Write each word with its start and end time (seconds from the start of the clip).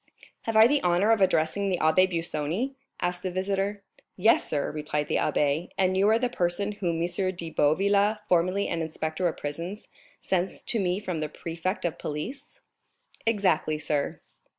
"Have 0.47 0.55
I 0.55 0.65
the 0.65 0.81
honor 0.81 1.11
of 1.11 1.21
addressing 1.21 1.69
the 1.69 1.77
Abbé 1.77 2.09
Busoni?" 2.09 2.73
asked 3.03 3.21
the 3.21 3.29
visitor. 3.29 3.83
"Yes, 4.15 4.49
sir," 4.49 4.71
replied 4.71 5.07
the 5.09 5.17
abbé; 5.17 5.69
"and 5.77 5.95
you 5.95 6.09
are 6.09 6.17
the 6.17 6.27
person 6.27 6.71
whom 6.71 6.99
M. 6.99 7.35
de 7.35 7.51
Boville, 7.51 8.17
formerly 8.27 8.67
an 8.67 8.81
inspector 8.81 9.27
of 9.27 9.37
prisons, 9.37 9.89
sends 10.19 10.63
to 10.63 10.79
me 10.79 10.99
from 10.99 11.19
the 11.19 11.29
prefect 11.29 11.85
of 11.85 11.99
police?" 11.99 12.61
"Exactly, 13.27 13.77
sir." 13.77 14.21